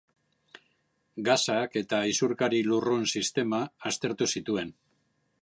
Gasak 1.27 1.77
eta 1.81 1.99
isurkari-lurrun 2.13 3.07
sistema 3.17 3.61
aztertu 3.93 4.31
zituen. 4.37 4.75